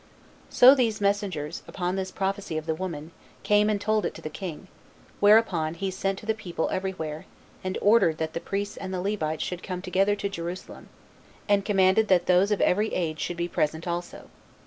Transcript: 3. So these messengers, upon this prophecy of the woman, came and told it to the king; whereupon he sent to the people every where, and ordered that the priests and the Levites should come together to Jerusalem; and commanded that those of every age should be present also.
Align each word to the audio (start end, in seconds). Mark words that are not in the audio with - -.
3. 0.49 0.55
So 0.57 0.73
these 0.73 0.99
messengers, 0.99 1.61
upon 1.67 1.95
this 1.95 2.09
prophecy 2.09 2.57
of 2.57 2.65
the 2.65 2.73
woman, 2.73 3.11
came 3.43 3.69
and 3.69 3.79
told 3.79 4.03
it 4.03 4.15
to 4.15 4.21
the 4.23 4.31
king; 4.31 4.67
whereupon 5.19 5.75
he 5.75 5.91
sent 5.91 6.17
to 6.17 6.25
the 6.25 6.33
people 6.33 6.67
every 6.71 6.93
where, 6.93 7.27
and 7.63 7.77
ordered 7.83 8.17
that 8.17 8.33
the 8.33 8.39
priests 8.39 8.77
and 8.77 8.91
the 8.91 8.99
Levites 8.99 9.43
should 9.43 9.61
come 9.61 9.83
together 9.83 10.15
to 10.15 10.27
Jerusalem; 10.27 10.89
and 11.47 11.63
commanded 11.63 12.07
that 12.07 12.25
those 12.25 12.49
of 12.49 12.61
every 12.61 12.91
age 12.95 13.19
should 13.19 13.37
be 13.37 13.47
present 13.47 13.87
also. 13.87 14.31